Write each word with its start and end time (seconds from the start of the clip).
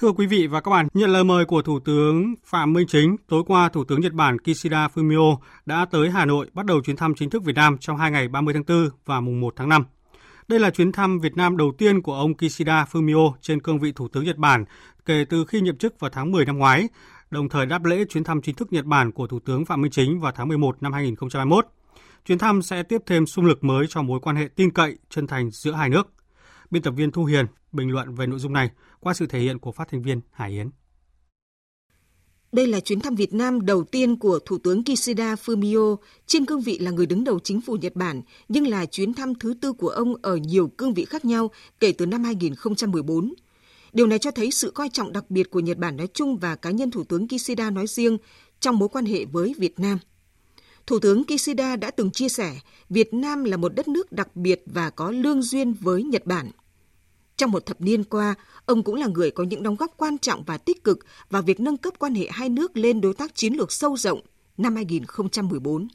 Thưa 0.00 0.12
quý 0.12 0.26
vị 0.26 0.46
và 0.46 0.60
các 0.60 0.70
bạn, 0.70 0.88
nhận 0.94 1.10
lời 1.10 1.24
mời 1.24 1.44
của 1.44 1.62
Thủ 1.62 1.80
tướng 1.80 2.34
Phạm 2.44 2.72
Minh 2.72 2.86
Chính, 2.86 3.16
tối 3.28 3.42
qua 3.46 3.68
Thủ 3.68 3.84
tướng 3.84 4.00
Nhật 4.00 4.12
Bản 4.12 4.38
Kishida 4.38 4.88
Fumio 4.94 5.36
đã 5.66 5.86
tới 5.90 6.10
Hà 6.10 6.24
Nội 6.24 6.50
bắt 6.52 6.66
đầu 6.66 6.80
chuyến 6.82 6.96
thăm 6.96 7.14
chính 7.14 7.30
thức 7.30 7.44
Việt 7.44 7.54
Nam 7.54 7.78
trong 7.80 7.96
hai 7.96 8.10
ngày 8.10 8.28
30 8.28 8.54
tháng 8.54 8.64
4 8.68 8.88
và 9.04 9.20
mùng 9.20 9.40
1 9.40 9.52
tháng 9.56 9.68
5. 9.68 9.84
Đây 10.48 10.60
là 10.60 10.70
chuyến 10.70 10.92
thăm 10.92 11.18
Việt 11.18 11.36
Nam 11.36 11.56
đầu 11.56 11.72
tiên 11.78 12.02
của 12.02 12.14
ông 12.14 12.34
Kishida 12.34 12.84
Fumio 12.92 13.32
trên 13.40 13.60
cương 13.60 13.78
vị 13.78 13.92
Thủ 13.92 14.08
tướng 14.08 14.24
Nhật 14.24 14.36
Bản 14.36 14.64
kể 15.06 15.24
từ 15.30 15.44
khi 15.44 15.60
nhậm 15.60 15.76
chức 15.76 16.00
vào 16.00 16.10
tháng 16.10 16.32
10 16.32 16.44
năm 16.44 16.58
ngoái, 16.58 16.88
đồng 17.30 17.48
thời 17.48 17.66
đáp 17.66 17.84
lễ 17.84 18.04
chuyến 18.04 18.24
thăm 18.24 18.42
chính 18.42 18.54
thức 18.54 18.72
Nhật 18.72 18.84
Bản 18.84 19.12
của 19.12 19.26
Thủ 19.26 19.38
tướng 19.38 19.64
Phạm 19.64 19.82
Minh 19.82 19.90
Chính 19.90 20.20
vào 20.20 20.32
tháng 20.36 20.48
11 20.48 20.82
năm 20.82 20.92
2021. 20.92 21.66
Chuyến 22.26 22.38
thăm 22.38 22.62
sẽ 22.62 22.82
tiếp 22.82 23.02
thêm 23.06 23.26
xung 23.26 23.44
lực 23.44 23.64
mới 23.64 23.86
cho 23.88 24.02
mối 24.02 24.20
quan 24.20 24.36
hệ 24.36 24.48
tin 24.56 24.70
cậy, 24.70 24.98
chân 25.10 25.26
thành 25.26 25.50
giữa 25.50 25.72
hai 25.72 25.88
nước. 25.88 26.08
Biên 26.70 26.82
tập 26.82 26.90
viên 26.90 27.10
Thu 27.10 27.24
Hiền 27.24 27.46
bình 27.72 27.90
luận 27.90 28.14
về 28.14 28.26
nội 28.26 28.38
dung 28.38 28.52
này 28.52 28.70
qua 29.00 29.14
sự 29.14 29.26
thể 29.26 29.40
hiện 29.40 29.58
của 29.58 29.72
phát 29.72 29.88
thanh 29.88 30.02
viên 30.02 30.20
Hải 30.30 30.50
Yến. 30.50 30.70
Đây 32.52 32.66
là 32.66 32.80
chuyến 32.80 33.00
thăm 33.00 33.14
Việt 33.14 33.34
Nam 33.34 33.66
đầu 33.66 33.84
tiên 33.84 34.16
của 34.16 34.38
Thủ 34.38 34.58
tướng 34.58 34.84
Kishida 34.84 35.34
Fumio 35.34 35.96
trên 36.26 36.46
cương 36.46 36.60
vị 36.60 36.78
là 36.78 36.90
người 36.90 37.06
đứng 37.06 37.24
đầu 37.24 37.38
chính 37.40 37.60
phủ 37.60 37.76
Nhật 37.76 37.96
Bản, 37.96 38.22
nhưng 38.48 38.66
là 38.66 38.86
chuyến 38.86 39.14
thăm 39.14 39.34
thứ 39.34 39.54
tư 39.60 39.72
của 39.72 39.88
ông 39.88 40.14
ở 40.22 40.36
nhiều 40.36 40.68
cương 40.68 40.94
vị 40.94 41.04
khác 41.04 41.24
nhau 41.24 41.50
kể 41.80 41.92
từ 41.92 42.06
năm 42.06 42.24
2014. 42.24 43.34
Điều 43.92 44.06
này 44.06 44.18
cho 44.18 44.30
thấy 44.30 44.50
sự 44.50 44.70
coi 44.70 44.88
trọng 44.88 45.12
đặc 45.12 45.30
biệt 45.30 45.50
của 45.50 45.60
Nhật 45.60 45.78
Bản 45.78 45.96
nói 45.96 46.08
chung 46.14 46.36
và 46.36 46.56
cá 46.56 46.70
nhân 46.70 46.90
Thủ 46.90 47.04
tướng 47.04 47.28
Kishida 47.28 47.70
nói 47.70 47.86
riêng 47.86 48.18
trong 48.60 48.78
mối 48.78 48.88
quan 48.88 49.04
hệ 49.04 49.24
với 49.24 49.54
Việt 49.58 49.80
Nam. 49.80 49.98
Thủ 50.86 50.98
tướng 50.98 51.24
Kishida 51.24 51.76
đã 51.76 51.90
từng 51.90 52.10
chia 52.10 52.28
sẻ, 52.28 52.60
Việt 52.88 53.14
Nam 53.14 53.44
là 53.44 53.56
một 53.56 53.74
đất 53.74 53.88
nước 53.88 54.12
đặc 54.12 54.36
biệt 54.36 54.62
và 54.66 54.90
có 54.90 55.10
lương 55.10 55.42
duyên 55.42 55.72
với 55.72 56.02
Nhật 56.02 56.26
Bản. 56.26 56.50
Trong 57.40 57.50
một 57.50 57.66
thập 57.66 57.80
niên 57.80 58.04
qua, 58.04 58.34
ông 58.66 58.82
cũng 58.82 58.94
là 58.94 59.06
người 59.06 59.30
có 59.30 59.44
những 59.44 59.62
đóng 59.62 59.76
góp 59.76 59.94
quan 59.96 60.18
trọng 60.18 60.44
và 60.44 60.58
tích 60.58 60.84
cực 60.84 60.98
vào 61.30 61.42
việc 61.42 61.60
nâng 61.60 61.76
cấp 61.76 61.94
quan 61.98 62.14
hệ 62.14 62.28
hai 62.30 62.48
nước 62.48 62.76
lên 62.76 63.00
đối 63.00 63.14
tác 63.14 63.34
chiến 63.34 63.54
lược 63.54 63.72
sâu 63.72 63.96
rộng 63.96 64.20
năm 64.56 64.76
2014. 64.76 65.88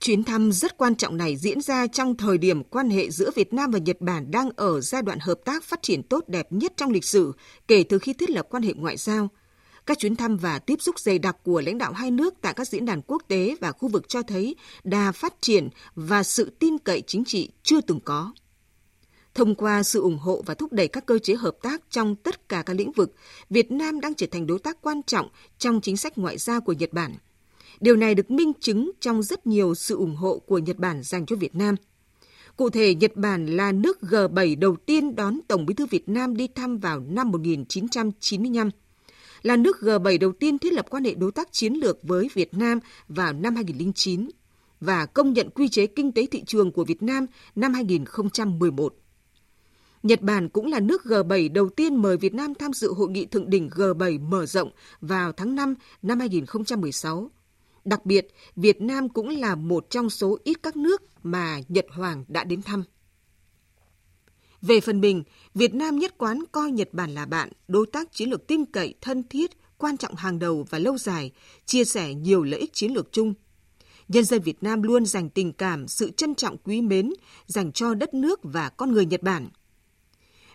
Chuyến 0.00 0.24
thăm 0.24 0.52
rất 0.52 0.78
quan 0.78 0.94
trọng 0.94 1.16
này 1.16 1.36
diễn 1.36 1.60
ra 1.60 1.86
trong 1.86 2.16
thời 2.16 2.38
điểm 2.38 2.64
quan 2.64 2.90
hệ 2.90 3.10
giữa 3.10 3.30
Việt 3.34 3.52
Nam 3.52 3.70
và 3.70 3.78
Nhật 3.78 4.00
Bản 4.00 4.30
đang 4.30 4.50
ở 4.56 4.80
giai 4.80 5.02
đoạn 5.02 5.18
hợp 5.20 5.38
tác 5.44 5.64
phát 5.64 5.82
triển 5.82 6.02
tốt 6.02 6.24
đẹp 6.28 6.46
nhất 6.50 6.72
trong 6.76 6.90
lịch 6.90 7.04
sử 7.04 7.32
kể 7.68 7.84
từ 7.88 7.98
khi 7.98 8.12
thiết 8.12 8.30
lập 8.30 8.46
quan 8.50 8.62
hệ 8.62 8.72
ngoại 8.74 8.96
giao. 8.96 9.28
Các 9.86 9.98
chuyến 9.98 10.16
thăm 10.16 10.36
và 10.36 10.58
tiếp 10.58 10.82
xúc 10.82 11.00
dày 11.00 11.18
đặc 11.18 11.36
của 11.42 11.60
lãnh 11.60 11.78
đạo 11.78 11.92
hai 11.92 12.10
nước 12.10 12.34
tại 12.40 12.54
các 12.54 12.68
diễn 12.68 12.84
đàn 12.84 13.02
quốc 13.02 13.22
tế 13.28 13.56
và 13.60 13.72
khu 13.72 13.88
vực 13.88 14.08
cho 14.08 14.22
thấy 14.22 14.56
đà 14.84 15.12
phát 15.12 15.34
triển 15.40 15.68
và 15.94 16.22
sự 16.22 16.50
tin 16.58 16.78
cậy 16.78 17.02
chính 17.06 17.24
trị 17.24 17.50
chưa 17.62 17.80
từng 17.80 18.00
có. 18.00 18.32
Thông 19.36 19.54
qua 19.54 19.82
sự 19.82 20.00
ủng 20.00 20.18
hộ 20.18 20.42
và 20.46 20.54
thúc 20.54 20.72
đẩy 20.72 20.88
các 20.88 21.06
cơ 21.06 21.18
chế 21.18 21.34
hợp 21.34 21.56
tác 21.62 21.82
trong 21.90 22.16
tất 22.16 22.48
cả 22.48 22.62
các 22.66 22.76
lĩnh 22.76 22.92
vực, 22.92 23.14
Việt 23.50 23.70
Nam 23.70 24.00
đang 24.00 24.14
trở 24.14 24.26
thành 24.30 24.46
đối 24.46 24.58
tác 24.58 24.82
quan 24.82 25.02
trọng 25.02 25.28
trong 25.58 25.80
chính 25.80 25.96
sách 25.96 26.18
ngoại 26.18 26.38
giao 26.38 26.60
của 26.60 26.72
Nhật 26.72 26.92
Bản. 26.92 27.14
Điều 27.80 27.96
này 27.96 28.14
được 28.14 28.30
minh 28.30 28.52
chứng 28.60 28.90
trong 29.00 29.22
rất 29.22 29.46
nhiều 29.46 29.74
sự 29.74 29.96
ủng 29.96 30.16
hộ 30.16 30.38
của 30.38 30.58
Nhật 30.58 30.76
Bản 30.76 31.02
dành 31.02 31.26
cho 31.26 31.36
Việt 31.36 31.54
Nam. 31.54 31.74
Cụ 32.56 32.70
thể, 32.70 32.94
Nhật 32.94 33.16
Bản 33.16 33.46
là 33.46 33.72
nước 33.72 33.98
G7 34.02 34.58
đầu 34.58 34.76
tiên 34.76 35.16
đón 35.16 35.40
Tổng 35.48 35.66
bí 35.66 35.74
thư 35.74 35.86
Việt 35.86 36.08
Nam 36.08 36.36
đi 36.36 36.48
thăm 36.48 36.78
vào 36.78 37.00
năm 37.00 37.30
1995, 37.30 38.70
là 39.42 39.56
nước 39.56 39.76
G7 39.80 40.18
đầu 40.18 40.32
tiên 40.32 40.58
thiết 40.58 40.72
lập 40.72 40.86
quan 40.90 41.04
hệ 41.04 41.14
đối 41.14 41.32
tác 41.32 41.52
chiến 41.52 41.72
lược 41.74 41.98
với 42.02 42.28
Việt 42.34 42.54
Nam 42.54 42.78
vào 43.08 43.32
năm 43.32 43.54
2009 43.54 44.28
và 44.80 45.06
công 45.06 45.32
nhận 45.32 45.50
quy 45.50 45.68
chế 45.68 45.86
kinh 45.86 46.12
tế 46.12 46.26
thị 46.26 46.42
trường 46.46 46.72
của 46.72 46.84
Việt 46.84 47.02
Nam 47.02 47.26
năm 47.54 47.74
2011. 47.74 48.94
Nhật 50.06 50.22
Bản 50.22 50.48
cũng 50.48 50.66
là 50.66 50.80
nước 50.80 51.02
G7 51.04 51.52
đầu 51.52 51.68
tiên 51.68 51.96
mời 51.96 52.16
Việt 52.16 52.34
Nam 52.34 52.54
tham 52.54 52.72
dự 52.72 52.92
hội 52.92 53.08
nghị 53.08 53.26
thượng 53.26 53.50
đỉnh 53.50 53.68
G7 53.68 54.28
mở 54.28 54.46
rộng 54.46 54.70
vào 55.00 55.32
tháng 55.32 55.54
5 55.54 55.74
năm 56.02 56.20
2016. 56.20 57.30
Đặc 57.84 58.06
biệt, 58.06 58.28
Việt 58.56 58.80
Nam 58.80 59.08
cũng 59.08 59.28
là 59.28 59.54
một 59.54 59.90
trong 59.90 60.10
số 60.10 60.38
ít 60.44 60.62
các 60.62 60.76
nước 60.76 61.02
mà 61.22 61.60
Nhật 61.68 61.86
Hoàng 61.90 62.24
đã 62.28 62.44
đến 62.44 62.62
thăm. 62.62 62.84
Về 64.62 64.80
phần 64.80 65.00
mình, 65.00 65.22
Việt 65.54 65.74
Nam 65.74 65.98
nhất 65.98 66.18
quán 66.18 66.44
coi 66.52 66.70
Nhật 66.70 66.88
Bản 66.92 67.14
là 67.14 67.26
bạn, 67.26 67.48
đối 67.68 67.86
tác 67.86 68.12
chiến 68.12 68.30
lược 68.30 68.46
tin 68.46 68.64
cậy, 68.64 68.94
thân 69.00 69.22
thiết, 69.30 69.50
quan 69.78 69.96
trọng 69.96 70.14
hàng 70.14 70.38
đầu 70.38 70.66
và 70.70 70.78
lâu 70.78 70.98
dài, 70.98 71.32
chia 71.64 71.84
sẻ 71.84 72.14
nhiều 72.14 72.42
lợi 72.42 72.60
ích 72.60 72.72
chiến 72.72 72.92
lược 72.92 73.12
chung. 73.12 73.34
Nhân 74.08 74.24
dân 74.24 74.42
Việt 74.42 74.62
Nam 74.62 74.82
luôn 74.82 75.06
dành 75.06 75.30
tình 75.30 75.52
cảm, 75.52 75.88
sự 75.88 76.10
trân 76.10 76.34
trọng 76.34 76.56
quý 76.58 76.82
mến 76.82 77.12
dành 77.46 77.72
cho 77.72 77.94
đất 77.94 78.14
nước 78.14 78.40
và 78.42 78.68
con 78.68 78.92
người 78.92 79.06
Nhật 79.06 79.22
Bản– 79.22 79.48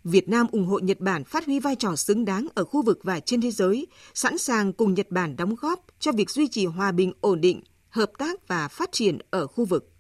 Việt 0.04 0.30
Nam 0.30 0.48
ủng 0.52 0.66
hộ 0.66 0.80
Nhật 0.80 1.00
Bản 1.00 1.24
phát 1.24 1.46
huy 1.46 1.60
vai 1.60 1.76
trò 1.76 1.96
xứng 1.96 2.26
đáng 2.26 2.48
ở 2.56 2.64
khu 2.64 2.82
vực 2.82 3.00
và 3.04 3.20
trên 3.20 3.42
thế 3.42 3.52
giới, 3.52 3.88
sẵn 4.14 4.38
sàng 4.38 4.74
cùng 4.74 4.94
Nhật 4.94 5.08
Bản 5.10 5.36
đóng 5.36 5.56
góp 5.56 5.86
cho 6.00 6.12
việc 6.12 6.30
duy 6.30 6.48
trì 6.48 6.66
hòa 6.66 6.92
bình 6.92 7.14
ổn 7.22 7.42
định, 7.42 7.62
hợp 7.90 8.12
tác 8.18 8.48
và 8.48 8.68
phát 8.68 8.92
triển 8.92 9.18
ở 9.30 9.48
khu 9.48 9.66
vực. 9.66 9.92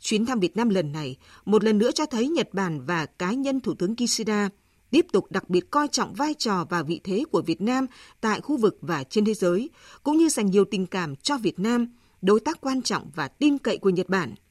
Chuyến 0.00 0.26
thăm 0.26 0.40
Việt 0.40 0.56
Nam 0.56 0.68
lần 0.68 0.92
này 0.92 1.16
một 1.44 1.64
lần 1.64 1.78
nữa 1.78 1.90
cho 1.94 2.06
thấy 2.06 2.28
Nhật 2.28 2.48
Bản 2.52 2.80
và 2.80 3.06
cá 3.06 3.32
nhân 3.32 3.60
Thủ 3.60 3.74
tướng 3.74 3.96
Kishida 3.96 4.48
tiếp 4.90 5.06
tục 5.12 5.26
đặc 5.30 5.50
biệt 5.50 5.70
coi 5.70 5.88
trọng 5.88 6.14
vai 6.14 6.34
trò 6.34 6.66
và 6.70 6.82
vị 6.82 7.00
thế 7.04 7.24
của 7.30 7.42
Việt 7.42 7.60
Nam 7.60 7.86
tại 8.20 8.40
khu 8.40 8.56
vực 8.56 8.78
và 8.80 9.04
trên 9.04 9.24
thế 9.24 9.34
giới, 9.34 9.70
cũng 10.02 10.16
như 10.16 10.28
dành 10.28 10.46
nhiều 10.46 10.64
tình 10.70 10.86
cảm 10.86 11.16
cho 11.16 11.38
Việt 11.38 11.58
Nam, 11.58 11.88
đối 12.22 12.40
tác 12.40 12.60
quan 12.60 12.82
trọng 12.82 13.10
và 13.14 13.28
tin 13.28 13.58
cậy 13.58 13.78
của 13.78 13.90
Nhật 13.90 14.08
Bản– 14.08 14.34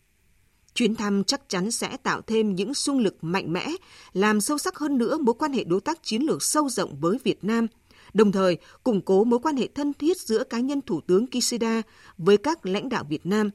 Chuyến 0.75 0.95
thăm 0.95 1.23
chắc 1.23 1.49
chắn 1.49 1.71
sẽ 1.71 1.97
tạo 1.97 2.21
thêm 2.21 2.55
những 2.55 2.73
xung 2.73 2.99
lực 2.99 3.23
mạnh 3.23 3.53
mẽ, 3.53 3.67
làm 4.13 4.41
sâu 4.41 4.57
sắc 4.57 4.77
hơn 4.77 4.97
nữa 4.97 5.17
mối 5.17 5.35
quan 5.39 5.53
hệ 5.53 5.63
đối 5.63 5.81
tác 5.81 6.03
chiến 6.03 6.21
lược 6.21 6.43
sâu 6.43 6.69
rộng 6.69 6.99
với 6.99 7.17
Việt 7.23 7.43
Nam, 7.43 7.67
đồng 8.13 8.31
thời 8.31 8.57
củng 8.83 9.01
cố 9.01 9.23
mối 9.23 9.39
quan 9.39 9.57
hệ 9.57 9.67
thân 9.75 9.93
thiết 9.93 10.17
giữa 10.17 10.43
cá 10.43 10.59
nhân 10.59 10.81
Thủ 10.81 11.01
tướng 11.07 11.25
Kishida 11.27 11.81
với 12.17 12.37
các 12.37 12.65
lãnh 12.65 12.89
đạo 12.89 13.03
Việt 13.09 13.25
Nam. 13.25 13.49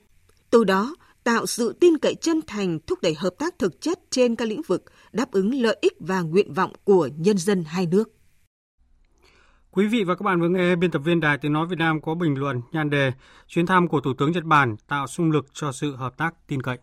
Từ 0.50 0.64
đó, 0.64 0.94
tạo 1.24 1.46
sự 1.46 1.72
tin 1.80 1.98
cậy 1.98 2.14
chân 2.14 2.40
thành 2.46 2.78
thúc 2.86 2.98
đẩy 3.02 3.14
hợp 3.14 3.34
tác 3.38 3.58
thực 3.58 3.80
chất 3.80 3.98
trên 4.10 4.36
các 4.36 4.48
lĩnh 4.48 4.62
vực, 4.62 4.84
đáp 5.12 5.32
ứng 5.32 5.54
lợi 5.54 5.76
ích 5.80 5.96
và 6.00 6.20
nguyện 6.20 6.54
vọng 6.54 6.72
của 6.84 7.08
nhân 7.16 7.38
dân 7.38 7.64
hai 7.64 7.86
nước. 7.86 8.10
Quý 9.70 9.86
vị 9.86 10.04
và 10.04 10.14
các 10.14 10.22
bạn 10.22 10.40
vừa 10.40 10.48
nghe 10.48 10.76
biên 10.76 10.90
tập 10.90 11.02
viên 11.04 11.20
Đài 11.20 11.38
Tiếng 11.38 11.52
Nói 11.52 11.66
Việt 11.66 11.78
Nam 11.78 12.00
có 12.00 12.14
bình 12.14 12.34
luận 12.38 12.60
nhan 12.72 12.90
đề 12.90 13.12
Chuyến 13.46 13.66
thăm 13.66 13.88
của 13.88 14.00
Thủ 14.00 14.12
tướng 14.18 14.32
Nhật 14.32 14.44
Bản 14.44 14.76
tạo 14.88 15.06
xung 15.06 15.30
lực 15.30 15.46
cho 15.52 15.72
sự 15.72 15.96
hợp 15.96 16.16
tác 16.16 16.34
tin 16.46 16.62
cậy. 16.62 16.78